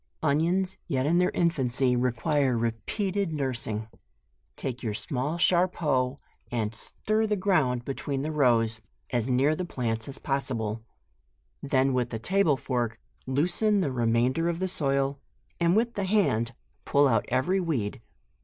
ONIONS, 0.23 0.77
yet 0.87 1.05
in 1.05 1.19
their 1.19 1.29
infancy, 1.29 1.95
require 1.95 2.57
repeated 2.57 3.31
nurs 3.31 3.67
ing. 3.67 3.87
Take 4.55 4.81
your 4.81 4.95
small 4.95 5.37
sharp 5.37 5.75
hoe, 5.75 6.17
and 6.51 6.73
stir 6.73 7.27
the 7.27 7.35
ground 7.35 7.85
between 7.85 8.23
the 8.23 8.31
rows, 8.31 8.81
as 9.11 9.29
near 9.29 9.55
the 9.55 9.63
plants 9.63 10.09
as 10.09 10.17
possible. 10.17 10.81
Then 11.61 11.93
with 11.93 12.11
a 12.11 12.17
table 12.17 12.57
fork, 12.57 12.99
loosen 13.27 13.81
the 13.81 13.91
remainder 13.91 14.49
of 14.49 14.57
the 14.57 14.67
soil, 14.67 15.19
and 15.59 15.75
with 15.75 15.93
the 15.93 16.05
hand 16.05 16.55
pull 16.83 17.07
out 17.07 17.25
every 17.29 17.59
weed. 17.59 18.01